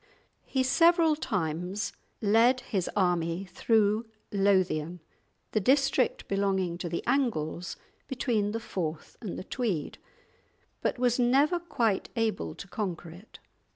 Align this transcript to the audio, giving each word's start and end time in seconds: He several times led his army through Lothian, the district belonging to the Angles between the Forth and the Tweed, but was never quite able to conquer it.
He 0.47 0.63
several 0.63 1.15
times 1.15 1.93
led 2.23 2.61
his 2.61 2.89
army 2.95 3.45
through 3.45 4.07
Lothian, 4.31 4.99
the 5.51 5.59
district 5.59 6.27
belonging 6.27 6.79
to 6.79 6.89
the 6.89 7.05
Angles 7.05 7.77
between 8.07 8.51
the 8.51 8.59
Forth 8.59 9.15
and 9.21 9.37
the 9.37 9.43
Tweed, 9.43 9.99
but 10.81 10.97
was 10.97 11.19
never 11.19 11.59
quite 11.59 12.09
able 12.15 12.55
to 12.55 12.67
conquer 12.67 13.11
it. 13.11 13.37